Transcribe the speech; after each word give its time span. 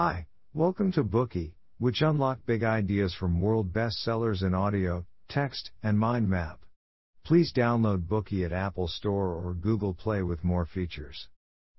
Hi, 0.00 0.28
welcome 0.54 0.92
to 0.92 1.02
Bookey, 1.02 1.54
which 1.78 2.02
unlock 2.02 2.46
big 2.46 2.62
ideas 2.62 3.12
from 3.12 3.40
world 3.40 3.72
bestsellers 3.72 4.44
in 4.44 4.54
audio, 4.54 5.04
text, 5.28 5.72
and 5.82 5.98
mind 5.98 6.28
map. 6.28 6.60
Please 7.24 7.52
download 7.52 8.06
Bookey 8.06 8.44
at 8.44 8.52
Apple 8.52 8.86
Store 8.86 9.34
or 9.34 9.54
Google 9.54 9.94
Play 9.94 10.22
with 10.22 10.44
more 10.44 10.64
features. 10.64 11.26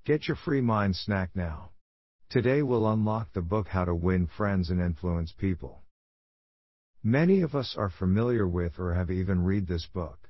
Get 0.04 0.28
your 0.28 0.36
free 0.36 0.60
mind 0.60 0.98
snack 0.98 1.30
now. 1.34 1.70
Today 2.30 2.62
we'll 2.62 2.92
unlock 2.92 3.32
the 3.32 3.42
book 3.42 3.70
How 3.70 3.86
to 3.86 3.96
Win 3.96 4.28
Friends 4.28 4.70
and 4.70 4.82
Influence 4.82 5.32
People. 5.32 5.84
Many 7.02 7.40
of 7.40 7.56
us 7.56 7.74
are 7.78 7.90
familiar 7.90 8.46
with 8.46 8.80
or 8.80 8.96
have 8.96 9.12
even 9.12 9.46
read 9.46 9.66
this 9.66 9.88
book. 9.94 10.30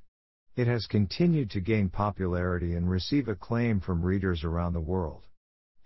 It 0.55 0.67
has 0.67 0.85
continued 0.85 1.49
to 1.49 1.59
gain 1.59 1.89
popularity 1.89 2.75
and 2.75 2.87
receive 2.87 3.27
acclaim 3.27 3.79
from 3.79 4.03
readers 4.03 4.43
around 4.43 4.73
the 4.73 4.79
world. 4.79 5.23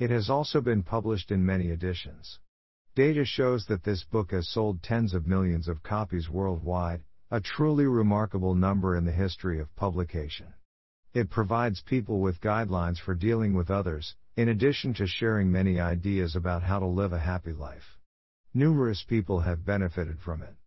It 0.03 0.09
has 0.09 0.29
also 0.29 0.59
been 0.59 0.83
published 0.83 1.31
in 1.31 1.45
many 1.45 1.69
editions. 1.69 2.37
Data 2.93 3.23
shows 3.23 3.67
that 3.67 3.83
this 3.83 4.03
book 4.03 4.31
has 4.31 4.49
sold 4.49 4.83
tens 4.83 5.13
of 5.13 5.27
millions 5.27 5.69
of 5.69 5.81
copies 5.81 6.29
worldwide, 6.29 7.05
a 7.31 7.39
truly 7.39 7.85
remarkable 7.85 8.53
number 8.53 8.97
in 8.97 9.05
the 9.05 9.13
history 9.13 9.61
of 9.61 9.73
publication. 9.77 10.55
It 11.13 11.29
provides 11.29 11.81
people 11.83 12.19
with 12.19 12.41
guidelines 12.41 12.99
for 12.99 13.15
dealing 13.15 13.53
with 13.53 13.71
others, 13.71 14.13
in 14.35 14.49
addition 14.49 14.93
to 14.95 15.07
sharing 15.07 15.49
many 15.49 15.79
ideas 15.79 16.35
about 16.35 16.63
how 16.63 16.79
to 16.79 16.85
live 16.85 17.13
a 17.13 17.19
happy 17.19 17.53
life. 17.53 17.97
Numerous 18.53 19.05
people 19.07 19.39
have 19.39 19.63
benefited 19.63 20.19
from 20.19 20.41
it. 20.41 20.57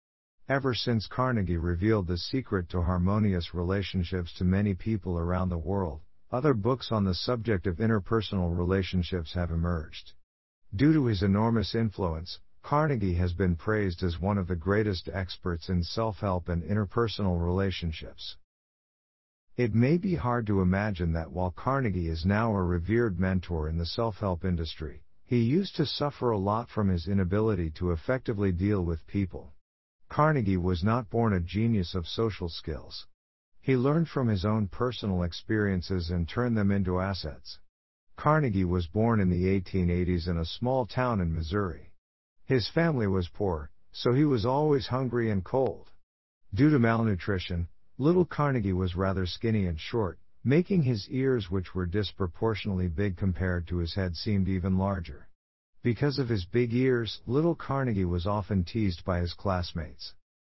Ever 0.49 0.73
since 0.73 1.07
Carnegie 1.09 1.59
revealed 1.59 2.07
the 2.07 2.17
secret 2.17 2.71
to 2.71 2.81
harmonious 2.81 3.53
relationships 3.53 4.33
to 4.39 4.45
many 4.45 4.73
people 4.73 5.19
around 5.19 5.51
the 5.51 5.59
world, 5.59 6.01
other 6.33 6.55
books 6.55 6.91
on 6.91 7.05
the 7.05 7.15
subject 7.15 7.67
of 7.67 7.77
interpersonal 7.77 8.57
relationships 8.57 9.35
have 9.35 9.51
emerged. 9.51 10.13
Due 10.75 10.93
to 10.93 11.07
his 11.07 11.23
enormous 11.23 11.75
influence, 11.75 12.41
Carnegie 12.63 13.15
has 13.15 13.33
been 13.33 13.55
praised 13.55 14.03
as 14.03 14.21
one 14.21 14.37
of 14.37 14.49
the 14.49 14.57
greatest 14.57 15.09
experts 15.13 15.69
in 15.69 15.85
self-help 15.85 16.49
and 16.49 16.65
interpersonal 16.65 17.41
relationships. 17.41 18.37
It 19.57 19.75
may 19.75 19.97
be 19.97 20.17
hard 20.17 20.47
to 20.49 20.61
imagine 20.61 21.13
that 21.13 21.31
while 21.31 21.53
Carnegie 21.53 22.09
is 22.09 22.27
now 22.27 22.55
a 22.55 22.63
revered 22.63 23.19
mentor 23.19 23.69
in 23.69 23.79
the 23.79 23.87
self-help 23.87 24.45
industry, 24.45 25.03
he 25.25 25.39
used 25.39 25.77
to 25.77 25.87
suffer 25.87 26.31
a 26.31 26.39
lot 26.39 26.69
from 26.69 26.89
his 26.89 27.09
inability 27.09 27.71
to 27.71 27.93
effectively 27.93 28.53
deal 28.53 28.85
with 28.85 29.07
people. 29.07 29.55
Carnegie 30.09 30.57
was 30.57 30.85
not 30.85 31.09
born 31.09 31.33
a 31.33 31.41
genius 31.41 31.95
of 31.95 32.07
social 32.07 32.49
skills. 32.49 33.07
He 33.67 33.77
learned 33.77 34.09
from 34.09 34.29
his 34.29 34.45
own 34.45 34.69
personal 34.69 35.25
experiences 35.25 36.09
and 36.09 36.29
turned 36.29 36.57
them 36.57 36.71
into 36.71 37.01
assets. 37.01 37.59
Carnegie 38.15 38.65
was 38.65 38.87
born 38.87 39.19
in 39.19 39.29
the 39.29 39.47
1880s 39.61 40.29
in 40.29 40.39
a 40.39 40.45
small 40.45 40.87
town 40.87 41.21
in 41.21 41.35
Missouri. 41.35 41.91
His 42.45 42.69
family 42.69 43.09
was 43.09 43.27
poor, 43.27 43.73
so 43.91 44.13
he 44.13 44.25
was 44.25 44.47
always 44.47 44.87
hungry 44.87 45.33
and 45.33 45.45
cold. 45.45 45.91
Due 46.55 46.71
to 46.71 46.79
malnutrition, 46.79 47.67
little 47.99 48.25
Carnegie 48.25 48.73
was 48.73 48.95
rather 48.95 49.27
skinny 49.27 49.67
and 49.67 49.81
short, 49.81 50.21
making 50.45 50.83
his 50.85 51.09
ears 51.09 51.51
which 51.51 51.75
were 51.75 51.87
disproportionately 51.87 52.87
big 52.87 53.17
compared 53.17 53.67
to 53.67 53.79
his 53.79 53.97
head 53.97 54.15
seemed 54.15 54.47
even 54.47 54.79
larger. 54.79 55.27
Because 55.83 56.21
of 56.21 56.29
his 56.29 56.45
big 56.45 56.73
ears, 56.73 57.21
little 57.27 57.57
Carnegie 57.57 58.05
was 58.05 58.29
often 58.29 58.63
teased 58.63 59.05
by 59.05 59.19
his 59.19 59.35
classmates. 59.35 60.15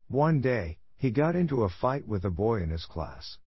One 0.09 0.41
day, 0.41 0.79
he 0.97 1.11
got 1.11 1.37
into 1.37 1.63
a 1.63 1.69
fight 1.69 2.07
with 2.07 2.25
a 2.25 2.31
boy 2.31 2.63
in 2.63 2.71
his 2.71 2.87
class. 2.87 3.39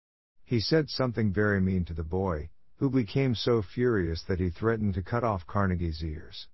He 0.45 0.61
said 0.61 0.89
something 0.89 1.33
very 1.33 1.61
mean 1.61 1.85
to 1.87 1.95
the 1.95 2.05
boy, 2.05 2.51
who 2.77 2.91
became 2.91 3.35
so 3.35 3.63
furious 3.63 4.23
that 4.25 4.39
he 4.39 4.51
threatened 4.51 4.95
to 4.95 5.03
cut 5.03 5.25
off 5.25 5.47
Carnegie's 5.47 6.03
ears. 6.03 6.47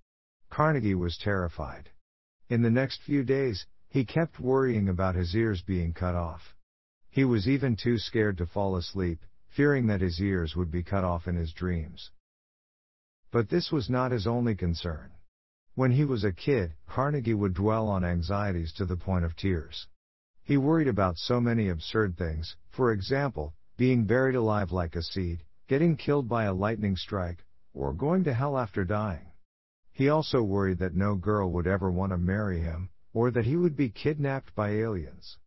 Carnegie 0.49 0.95
was 0.95 1.17
terrified. 1.17 1.89
In 2.49 2.61
the 2.61 2.69
next 2.69 3.01
few 3.01 3.23
days, 3.23 3.65
he 3.89 4.05
kept 4.05 4.39
worrying 4.39 4.89
about 4.89 5.15
his 5.15 5.35
ears 5.35 5.61
being 5.61 5.93
cut 5.93 6.15
off. 6.15 6.55
He 7.09 7.23
was 7.23 7.47
even 7.47 7.75
too 7.75 7.97
scared 7.97 8.37
to 8.39 8.45
fall 8.45 8.75
asleep, 8.75 9.25
fearing 9.47 9.87
that 9.87 10.01
his 10.01 10.19
ears 10.19 10.55
would 10.55 10.71
be 10.71 10.83
cut 10.83 11.03
off 11.03 11.27
in 11.27 11.35
his 11.35 11.53
dreams. 11.53 12.11
But 13.31 13.49
this 13.49 13.71
was 13.71 13.89
not 13.89 14.11
his 14.11 14.27
only 14.27 14.55
concern. 14.55 15.11
When 15.75 15.91
he 15.91 16.05
was 16.05 16.23
a 16.23 16.31
kid, 16.31 16.73
Carnegie 16.87 17.33
would 17.33 17.53
dwell 17.53 17.87
on 17.87 18.03
anxieties 18.03 18.73
to 18.73 18.85
the 18.85 18.97
point 18.97 19.25
of 19.25 19.35
tears. 19.35 19.87
He 20.47 20.57
worried 20.57 20.87
about 20.87 21.17
so 21.17 21.41
many 21.41 21.69
absurd 21.69 22.17
things, 22.17 22.55
for 22.69 22.91
example, 22.91 23.55
being 23.77 24.05
buried 24.05 24.35
alive 24.35 24.71
like 24.71 24.95
a 24.95 25.01
seed, 25.01 25.43
getting 25.67 25.97
killed 25.97 26.29
by 26.29 26.43
a 26.43 26.53
lightning 26.53 26.95
strike, 26.95 27.43
or 27.73 27.93
going 27.93 28.23
to 28.25 28.33
hell 28.33 28.55
after 28.55 28.85
dying. 28.85 29.31
He 29.91 30.07
also 30.07 30.43
worried 30.43 30.77
that 30.77 30.93
no 30.93 31.15
girl 31.15 31.51
would 31.53 31.65
ever 31.65 31.89
want 31.89 32.11
to 32.11 32.19
marry 32.19 32.59
him, 32.59 32.91
or 33.11 33.31
that 33.31 33.45
he 33.45 33.55
would 33.55 33.75
be 33.75 33.89
kidnapped 33.89 34.53
by 34.53 34.69
aliens. 34.69 35.39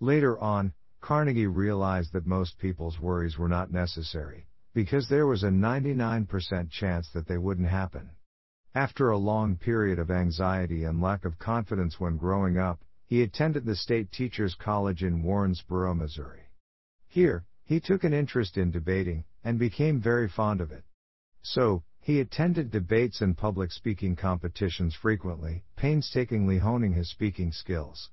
Later 0.00 0.36
on, 0.40 0.72
Carnegie 1.00 1.46
realized 1.46 2.12
that 2.12 2.26
most 2.26 2.58
people's 2.58 2.98
worries 2.98 3.38
were 3.38 3.48
not 3.48 3.70
necessary, 3.70 4.48
because 4.74 5.08
there 5.08 5.28
was 5.28 5.44
a 5.44 5.48
99% 5.48 6.70
chance 6.70 7.08
that 7.12 7.28
they 7.28 7.38
wouldn't 7.38 7.68
happen. 7.68 8.10
After 8.74 9.10
a 9.10 9.16
long 9.16 9.56
period 9.56 10.00
of 10.00 10.10
anxiety 10.10 10.82
and 10.82 11.00
lack 11.00 11.24
of 11.24 11.38
confidence 11.38 12.00
when 12.00 12.16
growing 12.16 12.58
up, 12.58 12.80
he 13.06 13.22
attended 13.22 13.64
the 13.64 13.76
State 13.76 14.10
Teachers 14.10 14.56
College 14.56 15.02
in 15.04 15.22
Warrensburg, 15.22 15.96
Missouri. 15.96 16.50
Here, 17.06 17.44
he 17.64 17.80
took 17.80 18.02
an 18.02 18.12
interest 18.12 18.56
in 18.56 18.70
debating, 18.72 19.24
and 19.44 19.58
became 19.58 20.00
very 20.00 20.28
fond 20.28 20.60
of 20.60 20.72
it. 20.72 20.84
So, 21.42 21.84
he 22.00 22.20
attended 22.20 22.70
debates 22.70 23.20
and 23.20 23.36
public 23.36 23.70
speaking 23.70 24.16
competitions 24.16 24.94
frequently, 24.94 25.64
painstakingly 25.76 26.58
honing 26.58 26.92
his 26.92 27.08
speaking 27.08 27.52
skills. 27.52 28.10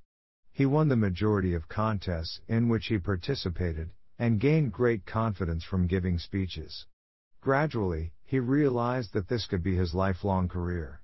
He 0.51 0.67
won 0.67 0.89
the 0.89 0.95
majority 0.95 1.55
of 1.55 1.67
contests 1.67 2.39
in 2.47 2.69
which 2.69 2.85
he 2.87 2.99
participated, 2.99 3.89
and 4.19 4.39
gained 4.39 4.73
great 4.73 5.05
confidence 5.05 5.63
from 5.63 5.87
giving 5.87 6.19
speeches. 6.19 6.85
Gradually, 7.41 8.13
he 8.23 8.39
realized 8.39 9.13
that 9.13 9.27
this 9.27 9.47
could 9.47 9.63
be 9.63 9.75
his 9.75 9.95
lifelong 9.95 10.47
career. 10.47 11.01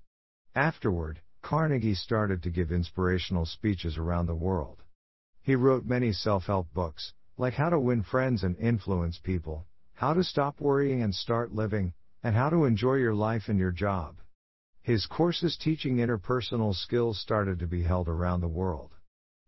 Afterward, 0.56 1.22
Carnegie 1.50 1.96
started 1.96 2.44
to 2.44 2.52
give 2.52 2.72
inspirational 2.72 3.44
speeches 3.44 3.98
around 3.98 4.28
the 4.28 4.36
world. 4.36 4.84
He 5.42 5.56
wrote 5.56 5.84
many 5.84 6.14
self-help 6.14 6.72
books, 6.76 7.12
like 7.40 7.56
How 7.56 7.72
to 7.72 7.80
Win 7.80 8.04
Friends 8.04 8.44
and 8.44 8.56
Influence 8.58 9.18
People, 9.18 9.66
How 9.96 10.14
to 10.14 10.24
Stop 10.24 10.62
Worrying 10.62 11.02
and 11.02 11.16
Start 11.16 11.52
Living, 11.52 11.94
and 12.22 12.36
How 12.36 12.52
to 12.52 12.66
Enjoy 12.66 12.98
Your 12.98 13.16
Life 13.16 13.46
and 13.48 13.58
Your 13.58 13.72
Job. 13.72 14.18
His 14.84 15.08
courses 15.08 15.58
teaching 15.58 15.98
interpersonal 15.98 16.76
skills 16.76 17.20
started 17.20 17.58
to 17.58 17.66
be 17.66 17.82
held 17.82 18.08
around 18.08 18.42
the 18.42 18.48
world. 18.48 18.92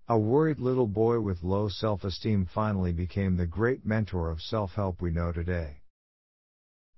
A 0.07 0.18
worried 0.18 0.59
little 0.59 0.88
boy 0.88 1.19
with 1.19 1.44
low 1.44 1.69
self-esteem 1.69 2.47
finally 2.47 2.94
became 2.94 3.38
the 3.38 3.45
great 3.45 3.85
mentor 3.85 4.31
of 4.31 4.41
self-help 4.41 5.03
we 5.03 5.12
know 5.12 5.31
today. 5.31 5.81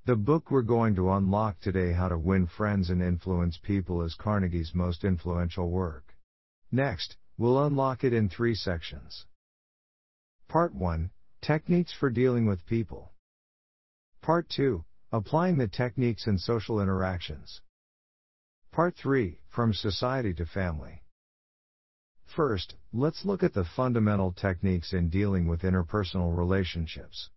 The 0.05 0.17
book 0.17 0.51
we're 0.51 0.63
going 0.63 0.95
to 0.95 1.13
unlock 1.13 1.61
today 1.61 1.93
How 1.93 2.09
to 2.09 2.17
Win 2.17 2.45
Friends 2.45 2.89
and 2.89 3.01
Influence 3.01 3.57
People 3.57 4.01
is 4.01 4.15
Carnegie's 4.15 4.75
most 4.75 5.05
influential 5.05 5.69
work. 5.69 6.13
Next, 6.73 7.15
we'll 7.37 7.65
unlock 7.65 8.03
it 8.03 8.11
in 8.11 8.27
three 8.27 8.53
sections. 8.53 9.25
Part 10.49 10.75
1 10.75 11.09
Techniques 11.41 11.93
for 11.93 12.09
Dealing 12.09 12.45
with 12.45 12.65
People. 12.65 13.13
Part 14.21 14.49
2 14.49 14.83
Applying 15.13 15.57
the 15.57 15.69
Techniques 15.69 16.27
in 16.27 16.37
Social 16.37 16.81
Interactions. 16.81 17.61
Part 18.73 18.97
3 18.97 19.39
From 19.47 19.73
Society 19.73 20.33
to 20.33 20.45
Family. 20.45 21.01
First, 22.25 22.75
let's 22.91 23.23
look 23.23 23.41
at 23.41 23.53
the 23.53 23.63
fundamental 23.63 24.33
techniques 24.33 24.91
in 24.91 25.07
dealing 25.07 25.47
with 25.47 25.61
interpersonal 25.61 26.35
relationships. 26.35 27.29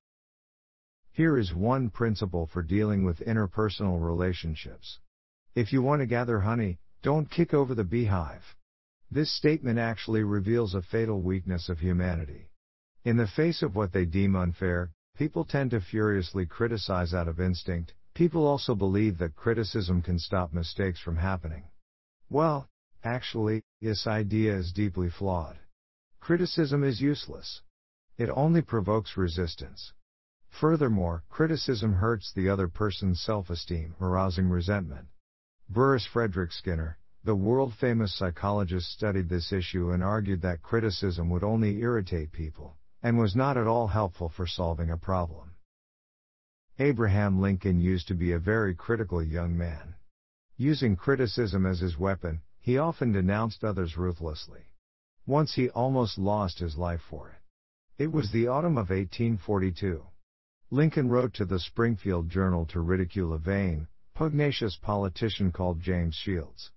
Here 1.16 1.38
is 1.38 1.54
one 1.54 1.88
principle 1.88 2.47
for 2.47 2.62
dealing 2.62 3.03
with 3.03 3.21
interpersonal 3.21 4.04
relationships. 4.04 4.99
If 5.54 5.72
you 5.72 5.81
want 5.81 6.00
to 6.00 6.06
gather 6.06 6.41
honey, 6.41 6.78
don't 7.01 7.30
kick 7.30 7.54
over 7.54 7.74
the 7.74 7.84
beehive. 7.84 8.54
This 9.10 9.33
statement 9.33 9.78
actually 9.78 10.24
reveals 10.24 10.74
a 10.74 10.83
fatal 10.83 11.22
weakness 11.22 11.71
of 11.71 11.78
humanity. 11.78 12.51
In 13.03 13.16
the 13.16 13.27
face 13.27 13.63
of 13.63 13.74
what 13.74 13.95
they 13.95 14.04
deem 14.04 14.36
unfair, 14.36 14.91
people 15.16 15.47
tend 15.47 15.71
to 15.71 15.80
furiously 15.80 16.45
criticize 16.45 17.15
out 17.15 17.28
of 17.28 17.41
instinct. 17.41 17.95
People 18.12 18.47
also 18.47 18.74
believe 18.74 19.16
that 19.16 19.36
criticism 19.36 20.03
can 20.03 20.19
stop 20.19 20.53
mistakes 20.53 21.01
from 21.01 21.16
happening. 21.16 21.62
Well, 22.28 22.69
actually, 23.03 23.62
this 23.80 24.07
idea 24.07 24.54
is 24.54 24.71
deeply 24.71 25.09
flawed. 25.09 25.59
Criticism 26.21 26.84
is 26.84 27.01
useless. 27.01 27.62
It 28.19 28.28
only 28.28 28.60
provokes 28.60 29.16
resistance. 29.16 29.95
Furthermore, 30.61 31.23
criticism 31.29 31.93
hurts 31.93 32.33
the 32.33 32.49
other 32.49 32.67
person's 32.67 33.21
self-esteem, 33.21 33.95
arousing 34.01 34.49
resentment. 34.49 35.07
Burrhus 35.69 36.07
Frederic 36.07 36.51
Skinner, 36.51 36.97
the 37.25 37.35
world-famous 37.35 38.15
psychologist 38.15 38.91
studied 38.91 39.29
this 39.29 39.53
issue 39.53 39.91
and 39.91 40.03
argued 40.03 40.41
that 40.41 40.63
criticism 40.63 41.29
would 41.29 41.45
only 41.45 41.81
irritate 41.83 42.33
people, 42.33 42.75
and 43.03 43.19
was 43.19 43.37
not 43.37 43.59
at 43.59 43.67
all 43.67 43.89
helpful 43.89 44.31
for 44.31 44.47
solving 44.47 44.89
a 44.89 44.97
problem. 44.97 45.51
Abraham 46.79 47.39
Lincoln 47.39 47.79
used 47.79 48.09
to 48.09 48.15
be 48.15 48.33
a 48.33 48.39
very 48.39 48.75
critical 48.75 49.23
young 49.23 49.59
man. 49.59 49.95
Using 50.57 50.97
criticism 50.97 51.67
as 51.67 51.81
his 51.81 51.99
weapon, 51.99 52.41
he 52.59 52.79
often 52.79 53.13
denounced 53.13 53.63
others 53.63 53.99
ruthlessly. 53.99 54.71
Once 55.27 55.53
he 55.53 55.69
almost 55.69 56.17
lost 56.17 56.61
his 56.61 56.79
life 56.79 57.03
for 57.11 57.29
it. 57.29 58.03
It 58.03 58.11
was 58.11 58.33
the 58.33 58.49
autumn 58.49 58.79
of 58.79 58.89
1842. 58.89 60.03
Lincoln 60.72 61.09
wrote 61.09 61.33
to 61.34 61.45
the 61.45 61.60
Springfield 61.60 62.28
Journal 62.28 62.66
to 62.66 62.80
ridicule 62.80 63.33
a 63.33 63.39
vain, 63.39 63.86
pugnacious 64.15 64.77
politician 64.77 65.53
called 65.53 65.80
James 65.80 66.16
Shields. 66.16 66.72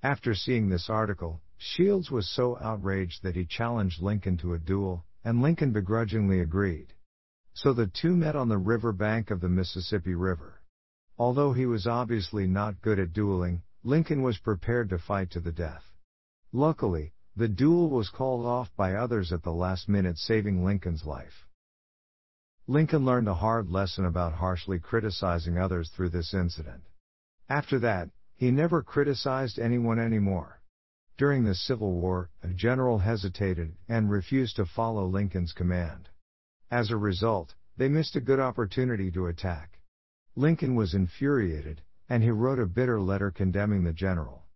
After 0.00 0.32
seeing 0.32 0.68
this 0.68 0.88
article, 0.88 1.42
Shields 1.58 2.08
was 2.08 2.28
so 2.28 2.56
outraged 2.60 3.24
that 3.24 3.34
he 3.34 3.44
challenged 3.44 4.00
Lincoln 4.00 4.36
to 4.38 4.54
a 4.54 4.60
duel, 4.60 5.04
and 5.24 5.42
Lincoln 5.42 5.72
begrudgingly 5.72 6.38
agreed. 6.38 6.94
So 7.52 7.72
the 7.72 7.88
two 7.88 8.14
met 8.14 8.36
on 8.36 8.48
the 8.48 8.58
river 8.58 8.92
bank 8.92 9.32
of 9.32 9.40
the 9.40 9.48
Mississippi 9.48 10.14
River. 10.14 10.62
Although 11.18 11.52
he 11.52 11.66
was 11.66 11.84
obviously 11.88 12.46
not 12.46 12.80
good 12.80 13.00
at 13.00 13.12
dueling, 13.12 13.62
Lincoln 13.82 14.22
was 14.22 14.38
prepared 14.38 14.88
to 14.90 14.98
fight 14.98 15.32
to 15.32 15.40
the 15.40 15.50
death. 15.50 15.82
Luckily, 16.52 17.12
the 17.34 17.48
duel 17.48 17.90
was 17.90 18.08
called 18.08 18.46
off 18.46 18.70
by 18.76 18.94
others 18.94 19.32
at 19.32 19.42
the 19.42 19.52
last 19.52 19.88
minute 19.88 20.18
saving 20.18 20.64
Lincoln's 20.64 21.04
life. 21.04 21.48
Lincoln 22.68 23.04
learned 23.04 23.26
a 23.26 23.34
hard 23.34 23.70
lesson 23.70 24.04
about 24.04 24.34
harshly 24.34 24.78
criticizing 24.78 25.58
others 25.58 25.90
through 25.90 26.10
this 26.10 26.32
incident. 26.32 26.84
After 27.48 27.80
that, 27.80 28.10
he 28.34 28.52
never 28.52 28.82
criticized 28.82 29.58
anyone 29.58 29.98
anymore. 29.98 30.62
During 31.18 31.44
the 31.44 31.56
Civil 31.56 31.92
War, 31.92 32.30
a 32.40 32.48
general 32.48 32.98
hesitated 32.98 33.76
and 33.88 34.10
refused 34.10 34.56
to 34.56 34.64
follow 34.64 35.06
Lincoln's 35.06 35.52
command. 35.52 36.08
As 36.70 36.90
a 36.90 36.96
result, 36.96 37.54
they 37.76 37.88
missed 37.88 38.14
a 38.14 38.20
good 38.20 38.38
opportunity 38.38 39.10
to 39.10 39.26
attack. 39.26 39.80
Lincoln 40.36 40.76
was 40.76 40.94
infuriated, 40.94 41.82
and 42.08 42.22
he 42.22 42.30
wrote 42.30 42.60
a 42.60 42.66
bitter 42.66 43.00
letter 43.00 43.32
condemning 43.32 43.82
the 43.82 43.92
general. 43.92 44.46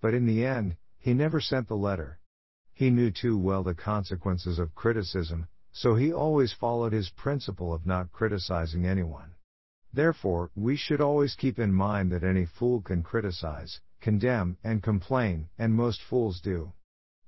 But 0.00 0.14
in 0.14 0.24
the 0.24 0.46
end, 0.46 0.76
he 0.98 1.12
never 1.12 1.40
sent 1.40 1.68
the 1.68 1.76
letter. 1.76 2.20
He 2.72 2.88
knew 2.88 3.10
too 3.10 3.36
well 3.36 3.62
the 3.62 3.74
consequences 3.74 4.58
of 4.58 4.74
criticism, 4.74 5.46
so 5.72 5.94
he 5.94 6.12
always 6.12 6.52
followed 6.52 6.92
his 6.92 7.10
principle 7.10 7.72
of 7.72 7.86
not 7.86 8.12
criticizing 8.12 8.86
anyone. 8.86 9.34
Therefore, 9.92 10.50
we 10.54 10.76
should 10.76 11.00
always 11.00 11.34
keep 11.34 11.58
in 11.58 11.72
mind 11.72 12.12
that 12.12 12.24
any 12.24 12.46
fool 12.46 12.80
can 12.80 13.02
criticize, 13.02 13.80
condemn, 14.00 14.56
and 14.62 14.82
complain, 14.82 15.48
and 15.58 15.74
most 15.74 16.00
fools 16.02 16.40
do. 16.40 16.72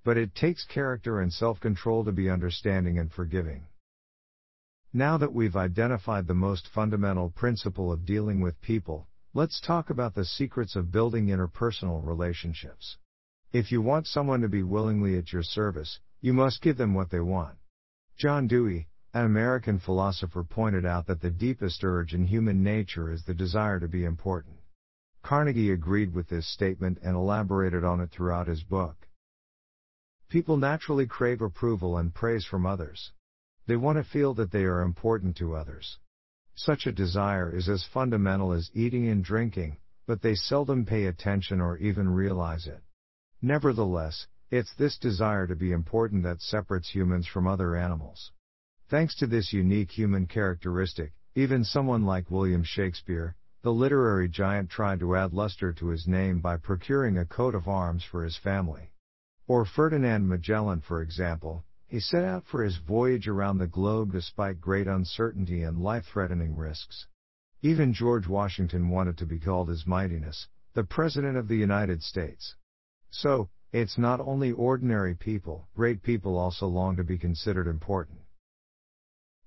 But 0.05 0.17
it 0.17 0.35
takes 0.35 0.65
character 0.65 1.21
and 1.21 1.33
self-control 1.33 2.05
to 2.05 2.13
be 2.13 2.31
understanding 2.31 2.99
and 2.99 3.13
forgiving. 3.13 3.67
Now 4.93 5.17
that 5.19 5.33
we've 5.33 5.57
identified 5.57 6.27
the 6.27 6.35
most 6.35 6.69
fundamental 6.69 7.31
principle 7.31 7.91
of 7.91 8.05
dealing 8.05 8.41
with 8.41 8.61
people, 8.61 9.09
let's 9.33 9.61
talk 9.61 9.89
about 9.89 10.15
the 10.15 10.25
secrets 10.25 10.77
of 10.77 10.93
building 10.93 11.29
interpersonal 11.29 12.05
relationships. 12.05 12.99
If 13.53 13.73
you 13.73 13.81
want 13.81 14.07
someone 14.07 14.41
to 14.43 14.49
be 14.49 14.63
willingly 14.63 15.17
at 15.17 15.33
your 15.33 15.43
service, 15.43 15.99
you 16.21 16.33
must 16.33 16.63
give 16.63 16.77
them 16.77 16.95
what 16.95 17.11
they 17.11 17.21
want. 17.21 17.57
John 18.23 18.47
Dewey, 18.47 18.87
an 19.15 19.25
American 19.25 19.81
philosopher 19.81 20.45
pointed 20.45 20.87
out 20.87 21.09
that 21.09 21.21
the 21.21 21.29
deepest 21.29 21.83
urge 21.83 22.15
in 22.15 22.25
human 22.25 22.63
nature 22.63 23.11
is 23.11 23.25
the 23.25 23.35
desire 23.35 23.81
to 23.81 23.89
be 23.89 24.05
important. 24.05 24.61
Carnegie 25.25 25.73
agreed 25.73 26.15
with 26.15 26.29
this 26.29 26.47
statement 26.47 26.99
and 27.03 27.17
elaborated 27.17 27.83
on 27.83 28.01
it 28.01 28.13
throughout 28.13 28.47
his 28.47 28.63
book. 28.63 29.09
People 30.29 30.57
naturally 30.57 31.05
crave 31.05 31.43
approval 31.43 31.99
and 31.99 32.15
praise 32.15 32.45
from 32.45 32.65
others. 32.65 33.11
They 33.67 33.75
want 33.75 33.99
to 33.99 34.05
feel 34.05 34.35
that 34.35 34.53
they 34.53 34.67
are 34.67 34.83
important 34.83 35.37
to 35.39 35.57
others. 35.57 35.99
Such 36.55 36.87
a 36.87 36.93
desire 36.93 37.53
is 37.53 37.69
as 37.69 37.85
fundamental 37.93 38.53
as 38.53 38.71
eating 38.73 39.09
and 39.09 39.25
drinking, 39.25 39.79
but 40.07 40.23
they 40.23 40.37
seldom 40.37 40.87
pay 40.87 41.07
attention 41.07 41.61
or 41.61 41.77
even 41.79 42.09
realize 42.09 42.69
it. 42.69 42.85
Nevertheless, 43.41 44.29
it's 44.53 44.75
this 44.75 44.99
desire 44.99 45.47
to 45.47 45.57
be 45.57 45.73
important 45.73 46.23
that 46.23 46.43
separates 46.43 46.91
humans 46.91 47.27
from 47.27 47.47
other 47.47 47.75
animals. 47.75 48.33
Thanks 48.91 49.17
to 49.17 49.27
this 49.27 49.55
unique 49.55 49.91
human 49.91 50.27
characteristic, 50.27 51.15
even 51.35 51.65
someone 51.65 52.05
like 52.05 52.31
William 52.31 52.63
Shakespeare, 52.63 53.35
the 53.63 53.73
literary 53.73 54.29
giant 54.29 54.69
tried 54.69 55.01
to 55.01 55.17
add 55.17 55.33
luster 55.33 55.73
to 55.73 55.87
his 55.87 56.07
name 56.07 56.41
by 56.41 56.59
procuring 56.59 57.17
a 57.17 57.25
coat 57.25 57.55
of 57.55 57.67
arms 57.67 58.05
for 58.05 58.23
his 58.23 58.37
family. 58.37 58.93
Or 59.47 59.65
Ferdinand 59.65 60.29
Magellan, 60.29 60.83
for 60.83 61.01
example, 61.01 61.65
he 61.87 61.99
set 61.99 62.23
out 62.23 62.45
for 62.45 62.63
his 62.63 62.77
voyage 62.77 63.27
around 63.27 63.57
the 63.57 63.67
globe 63.67 64.13
despite 64.13 64.61
great 64.61 64.87
uncertainty 64.87 65.63
and 65.63 65.79
life 65.79 66.05
threatening 66.13 66.55
risks. 66.55 67.07
Even 67.63 67.95
George 67.95 68.29
Washington 68.29 68.91
wanted 68.91 69.17
to 69.17 69.25
be 69.25 69.39
called 69.39 69.71
His 69.71 69.87
Mightiness, 69.87 70.49
the 70.75 70.85
President 70.85 71.39
of 71.39 71.49
the 71.49 71.57
United 71.57 72.03
States. 72.03 72.55
So, 73.09 73.49
it's 73.73 73.97
not 73.97 74.21
only 74.21 74.53
ordinary 74.53 75.15
people, 75.15 75.67
great 75.75 76.03
people 76.03 76.37
also 76.37 76.67
long 76.67 76.95
to 76.97 77.05
be 77.05 77.17
considered 77.17 77.67
important. 77.67 78.19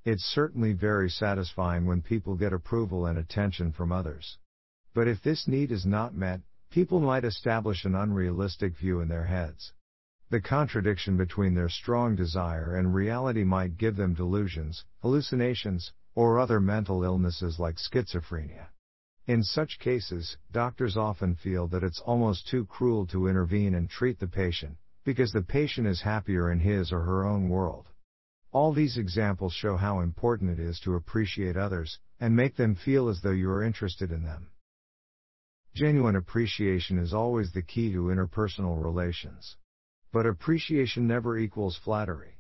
It's 0.03 0.23
certainly 0.23 0.73
very 0.73 1.09
satisfying 1.09 1.85
when 1.85 2.01
people 2.01 2.35
get 2.35 2.51
approval 2.51 3.05
and 3.05 3.19
attention 3.19 3.71
from 3.71 3.91
others. 3.91 4.37
But 4.95 5.07
if 5.07 5.21
this 5.21 5.47
need 5.47 5.71
is 5.71 5.85
not 5.85 6.15
met, 6.15 6.41
people 6.71 6.99
might 6.99 7.23
establish 7.23 7.85
an 7.85 7.95
unrealistic 7.95 8.77
view 8.77 8.99
in 8.99 9.07
their 9.07 9.25
heads. 9.25 9.73
The 10.29 10.41
contradiction 10.41 11.17
between 11.17 11.53
their 11.53 11.69
strong 11.69 12.15
desire 12.15 12.75
and 12.75 12.95
reality 12.95 13.43
might 13.43 13.77
give 13.77 13.95
them 13.95 14.15
delusions, 14.15 14.85
hallucinations, 15.01 15.91
or 16.15 16.39
other 16.39 16.59
mental 16.59 17.03
illnesses 17.03 17.59
like 17.59 17.75
schizophrenia. 17.75 18.69
In 19.27 19.41
such 19.41 19.79
cases, 19.79 20.37
doctors 20.51 20.95
often 20.95 21.33
feel 21.33 21.67
that 21.69 21.83
it's 21.83 21.99
almost 22.01 22.47
too 22.47 22.65
cruel 22.67 23.07
to 23.07 23.27
intervene 23.27 23.73
and 23.73 23.89
treat 23.89 24.19
the 24.19 24.27
patient, 24.27 24.77
because 25.03 25.31
the 25.31 25.41
patient 25.41 25.87
is 25.87 26.01
happier 26.01 26.51
in 26.51 26.59
his 26.59 26.91
or 26.91 27.01
her 27.01 27.25
own 27.25 27.49
world. 27.49 27.89
All 28.51 28.71
these 28.71 28.97
examples 28.97 29.53
show 29.53 29.77
how 29.77 29.99
important 29.99 30.51
it 30.51 30.59
is 30.59 30.79
to 30.81 30.93
appreciate 30.93 31.57
others, 31.57 31.99
and 32.19 32.35
make 32.35 32.55
them 32.55 32.75
feel 32.75 33.09
as 33.09 33.21
though 33.21 33.31
you 33.31 33.49
are 33.49 33.63
interested 33.63 34.11
in 34.11 34.23
them. 34.23 34.51
Genuine 35.73 36.15
appreciation 36.15 36.99
is 36.99 37.11
always 37.13 37.51
the 37.51 37.63
key 37.63 37.91
to 37.93 38.03
interpersonal 38.03 38.81
relations. 38.81 39.57
But 40.13 40.27
appreciation 40.27 41.07
never 41.07 41.35
equals 41.37 41.77
flattery. 41.83 42.39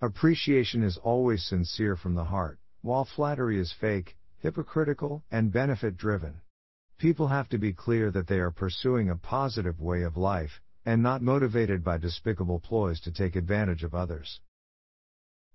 Appreciation 0.00 0.82
is 0.82 0.96
always 0.96 1.44
sincere 1.44 1.94
from 1.94 2.14
the 2.14 2.24
heart, 2.24 2.58
while 2.80 3.04
flattery 3.04 3.60
is 3.60 3.72
fake, 3.78 4.16
hypocritical, 4.42 5.22
and 5.30 5.52
benefit 5.52 5.96
driven. 5.96 6.40
People 6.98 7.28
have 7.28 7.48
to 7.48 7.58
be 7.58 7.72
clear 7.72 8.10
that 8.10 8.26
they 8.26 8.38
are 8.38 8.50
pursuing 8.50 9.08
a 9.08 9.16
positive 9.16 9.80
way 9.80 10.02
of 10.02 10.16
life, 10.16 10.60
and 10.84 11.02
not 11.02 11.22
motivated 11.22 11.84
by 11.84 11.96
despicable 11.96 12.58
ploys 12.58 13.00
to 13.00 13.12
take 13.12 13.36
advantage 13.36 13.84
of 13.84 13.94
others. 13.94 14.40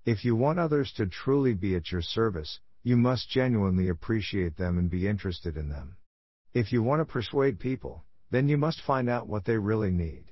If 0.05 0.23
you 0.23 0.35
want 0.35 0.57
others 0.57 0.93
to 0.93 1.05
truly 1.05 1.53
be 1.53 1.75
at 1.75 1.91
your 1.91 2.01
service, 2.01 2.59
you 2.81 2.95
must 2.95 3.29
genuinely 3.29 3.89
appreciate 3.89 4.55
them 4.55 4.77
and 4.77 4.89
be 4.89 5.07
interested 5.07 5.57
in 5.57 5.67
them. 5.67 5.97
If 6.53 6.71
you 6.71 6.81
want 6.81 7.01
to 7.01 7.13
persuade 7.13 7.59
people, 7.59 8.05
then 8.31 8.47
you 8.47 8.57
must 8.57 8.81
find 8.81 9.09
out 9.09 9.27
what 9.27 9.43
they 9.43 9.57
really 9.57 9.91
need. 9.91 10.31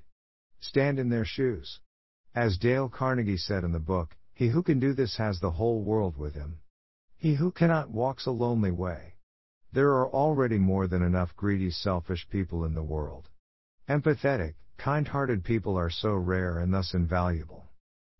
Stand 0.61 0.97
in 0.97 1.09
their 1.09 1.25
shoes. 1.25 1.79
As 2.33 2.57
Dale 2.57 2.89
Carnegie 2.89 3.37
said 3.37 3.63
in 3.63 3.73
the 3.73 3.79
book, 3.79 4.15
he 4.33 4.47
who 4.47 4.63
can 4.63 4.79
do 4.79 4.93
this 4.93 5.17
has 5.17 5.39
the 5.39 5.51
whole 5.51 5.81
world 5.83 6.17
with 6.17 6.33
him. 6.33 6.59
He 7.17 7.35
who 7.35 7.51
cannot 7.51 7.89
walks 7.89 8.25
a 8.25 8.31
lonely 8.31 8.71
way. 8.71 9.15
There 9.71 9.91
are 9.91 10.07
already 10.07 10.57
more 10.57 10.87
than 10.87 11.01
enough 11.01 11.35
greedy, 11.35 11.69
selfish 11.69 12.27
people 12.29 12.63
in 12.65 12.73
the 12.73 12.83
world. 12.83 13.29
Empathetic, 13.89 14.55
kind-hearted 14.77 15.43
people 15.43 15.77
are 15.77 15.89
so 15.89 16.13
rare 16.15 16.59
and 16.59 16.73
thus 16.73 16.93
invaluable. 16.93 17.71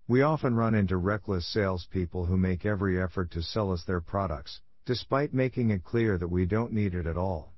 We 0.08 0.22
often 0.22 0.56
run 0.56 0.76
into 0.76 0.98
reckless 0.98 1.48
salespeople 1.48 2.26
who 2.26 2.38
make 2.38 2.66
every 2.66 3.02
effort 3.02 3.32
to 3.32 3.42
sell 3.42 3.72
us 3.72 3.84
their 3.84 4.02
products, 4.02 4.62
despite 4.86 5.34
making 5.34 5.72
it 5.72 5.84
clear 5.84 6.18
that 6.18 6.28
we 6.28 6.46
don't 6.46 6.74
need 6.74 6.94
it 6.94 7.08
at 7.08 7.18
all. 7.18 7.54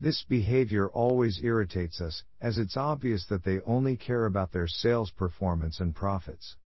This 0.00 0.24
behavior 0.24 0.88
always 0.88 1.44
irritates 1.44 2.00
us, 2.00 2.24
as 2.40 2.58
it's 2.58 2.76
obvious 2.76 3.26
that 3.26 3.44
they 3.44 3.60
only 3.60 3.96
care 3.96 4.26
about 4.26 4.52
their 4.52 4.66
sales 4.66 5.10
performance 5.10 5.80
and 5.80 5.94
profits. 5.94 6.56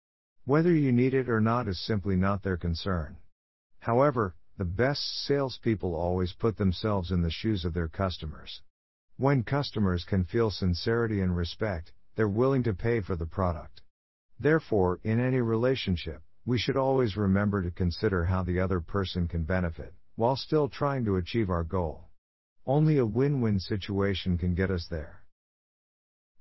Whether 0.44 0.72
you 0.72 0.92
need 0.92 1.12
it 1.12 1.28
or 1.28 1.40
not 1.40 1.68
is 1.68 1.78
simply 1.78 2.16
not 2.16 2.42
their 2.42 2.56
concern. 2.56 3.16
However, 3.80 4.34
the 4.58 4.64
best 4.64 5.02
salespeople 5.26 5.94
always 5.94 6.32
put 6.32 6.56
themselves 6.56 7.10
in 7.10 7.22
the 7.22 7.30
shoes 7.30 7.64
of 7.64 7.74
their 7.74 7.88
customers. 7.88 8.62
When 9.16 9.42
customers 9.42 10.04
can 10.04 10.24
feel 10.24 10.50
sincerity 10.50 11.20
and 11.20 11.36
respect, 11.36 11.92
they're 12.14 12.28
willing 12.28 12.62
to 12.64 12.74
pay 12.74 13.00
for 13.00 13.16
the 13.16 13.26
product. 13.26 13.82
Therefore, 14.38 15.00
in 15.04 15.20
any 15.20 15.40
relationship, 15.40 16.22
we 16.44 16.58
should 16.58 16.76
always 16.76 17.16
remember 17.16 17.62
to 17.62 17.70
consider 17.70 18.24
how 18.24 18.42
the 18.42 18.60
other 18.60 18.80
person 18.80 19.28
can 19.28 19.44
benefit, 19.44 19.94
while 20.14 20.36
still 20.36 20.68
trying 20.68 21.04
to 21.04 21.16
achieve 21.16 21.50
our 21.50 21.64
goal. 21.64 22.08
Only 22.66 22.98
a 22.98 23.06
win-win 23.06 23.60
situation 23.60 24.38
can 24.38 24.54
get 24.54 24.70
us 24.70 24.86
there. 24.90 25.22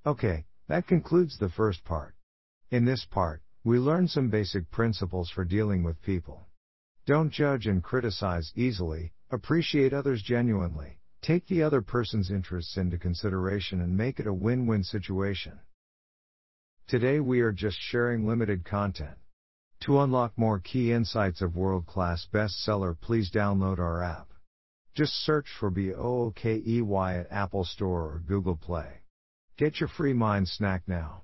Okay, 0.06 0.46
that 0.68 0.88
concludes 0.88 1.38
the 1.38 1.50
first 1.50 1.84
part. 1.84 2.16
In 2.72 2.86
this 2.86 3.06
part, 3.06 3.42
we 3.64 3.80
learn 3.80 4.08
some 4.08 4.30
basic 4.30 4.70
principles 4.72 5.30
for 5.30 5.44
dealing 5.44 5.84
with 5.84 6.02
people. 6.02 6.48
Don't 7.06 7.32
judge 7.32 7.68
and 7.68 7.84
criticize 7.84 8.52
easily, 8.56 9.14
appreciate 9.32 9.94
others 9.94 10.22
genuinely, 10.22 11.00
Take 11.26 11.48
the 11.48 11.64
other 11.64 11.82
person's 11.82 12.30
interests 12.30 12.78
into 12.78 13.00
consideration 13.00 13.82
and 13.82 13.98
make 13.98 14.20
it 14.20 14.28
a 14.28 14.34
win-win 14.34 14.84
situation. 14.84 15.60
Today 16.88 17.20
we 17.20 17.42
are 17.42 17.52
just 17.52 17.80
sharing 17.80 18.28
limited 18.28 18.64
content. 18.64 19.18
To 19.86 20.02
unlock 20.02 20.38
more 20.38 20.60
key 20.60 20.92
insights 20.92 21.42
of 21.42 21.56
world-class 21.56 22.28
bestseller 22.32 22.96
please 23.02 23.32
download 23.32 23.80
our 23.80 24.04
app. 24.04 24.28
Just 24.94 25.14
search 25.14 25.48
for 25.60 25.72
BOOKEY 25.72 27.20
at 27.20 27.32
Apple 27.32 27.66
Store 27.66 28.04
or 28.04 28.22
Google 28.28 28.58
Play. 28.58 29.02
Get 29.58 29.80
your 29.80 29.90
free 29.90 30.14
mind 30.14 30.48
snack 30.48 30.84
now. 30.86 31.24